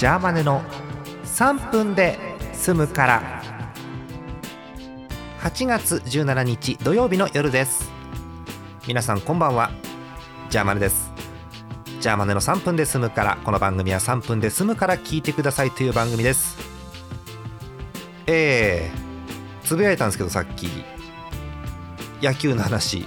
[0.00, 0.62] ジャーマネの
[1.24, 2.18] 3分で
[2.54, 3.42] 済むから。
[5.42, 7.92] 8月17日土曜日の夜です。
[8.88, 9.70] 皆さんこんばんは。
[10.48, 11.12] ジャーマネです。
[12.00, 16.56] ジャーマネの3分で済むからこの番組は3分で済むから聞いてくださいという番組です。
[18.26, 20.66] えー、つぶやいたんですけどさっき。
[22.22, 23.04] 野球の話。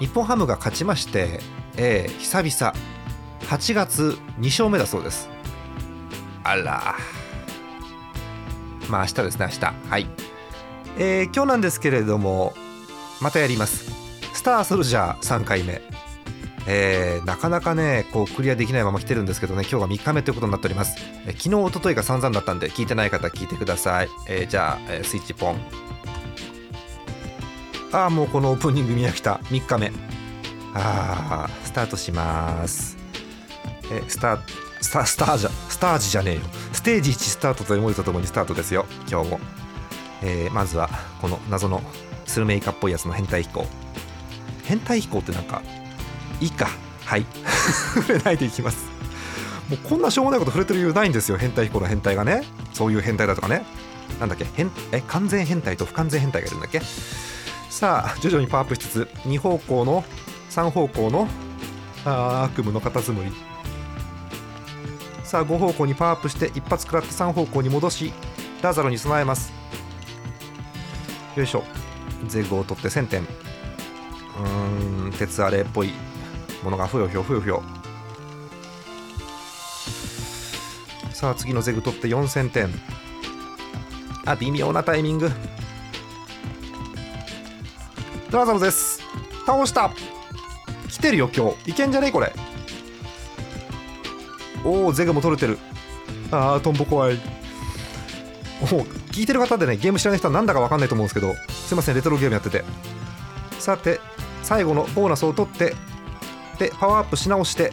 [0.00, 1.38] 日本ハムが勝ちまして
[1.76, 2.76] えー、久々。
[3.48, 5.31] 8月2勝目だそうです。
[6.44, 6.96] あら。
[8.88, 9.74] まあ明日ですね明日。
[9.88, 10.06] はい。
[10.98, 12.54] えー、今日なんですけれども
[13.20, 13.90] またやります。
[14.34, 15.80] スターソルジャー3回目
[16.66, 25.56] えー、なかなかねこうクリアできないまま来てるんですけどね今日が3日目ということになっております、えー、昨日一昨日が散々だったんで聞いてない方聞いてください、えー、じゃあ、えー、スイッチポン。
[27.92, 29.34] ああもうこのオープニング見飽きた。
[29.34, 29.92] 3日目。
[30.74, 32.96] ああスタートします。
[33.92, 34.38] えー、スタ
[34.82, 36.40] スタスターじゃスタージじゃねえよ。
[36.72, 38.84] ステージ1スタートという文字とともにスタートですよ。
[39.08, 39.40] 今日も、
[40.22, 41.80] えー、まずはこの謎の
[42.26, 43.66] スルメイカっぽいやつの変態飛行。
[44.64, 45.62] 変態飛行ってなんか
[46.40, 46.68] いいか。
[47.04, 47.26] はい。
[47.94, 48.86] 触れないでいきます。
[49.70, 51.38] もうこんなしょうもないこと触れてる理由ないんですよ。
[51.38, 52.42] 変態飛行の変態がね。
[52.72, 53.64] そういう変態だとかね。
[54.18, 54.44] なんだっけ？
[54.44, 56.80] 変え完全変態と不完全変態がいるんだっけ？
[57.70, 60.04] さあ徐々にパワーアップしつつ2方向の
[60.50, 61.28] 3方向の
[62.04, 63.32] あ悪夢のカタツムリ
[65.32, 68.12] さあ5方向にパワーアップして一発食らって3方向に戻し
[68.60, 69.50] ラザロに備えます。
[71.34, 71.64] よいしょ。
[72.26, 73.22] ゼグを取って1000点。
[73.22, 75.92] うーん鉄アレっぽい。
[76.62, 77.62] ものがふよふよふよふよ。
[81.14, 82.68] さあ次のゼグ取って4000点。
[84.26, 85.30] あ微妙なタイミング。
[88.30, 89.00] ラザロです。
[89.46, 89.92] 倒した。
[90.90, 91.70] 来てるよ今日。
[91.70, 92.34] いけんじゃねえこれ。
[94.64, 95.58] おおゼガも取れてる。
[96.30, 97.18] あートンボ怖い。
[98.62, 102.64] お聞いてる方でねゲーム知らない人はなんだか分かんないと思うんですけどすいませんレトロゲームやってて。
[103.58, 104.00] さて
[104.42, 105.74] 最後のボーナスを取って
[106.58, 107.72] でパワーアップし直して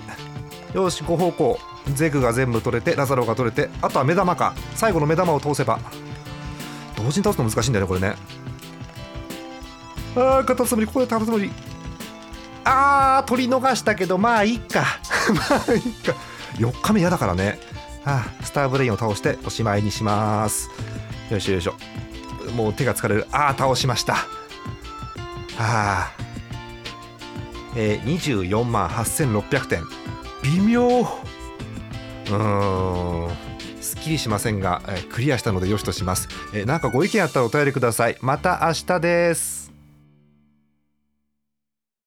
[0.73, 1.59] よし5方向
[1.93, 4.53] ゼグが全部取れてラザロが取れてあとは目玉か。
[4.75, 5.79] 最後の目玉を通せば
[6.97, 8.15] 同時に倒すの難しいんだよねこれね。
[10.15, 11.51] あーカタツムリここでカタツムリ
[12.63, 14.83] あー取り逃したけどまあいいか。
[15.33, 16.13] まあいいか。
[16.59, 17.59] 4日目嫌だからね、
[18.03, 20.69] はあ、スターブレインを倒しておしまいにします。
[21.31, 21.73] よいしょよいしょ。
[22.55, 23.27] もう手が疲れる。
[23.31, 24.13] ああ倒しました。
[24.13, 24.25] は
[25.57, 26.11] あ。
[27.75, 29.83] えー、24万8600点。
[30.43, 31.01] 微妙。
[31.01, 33.49] うーん。
[33.81, 38.17] すっきりしませんが、えー、クリアしたのでよしとします、えー、なんかご意見あったらお便りください。
[38.21, 39.58] また明日です。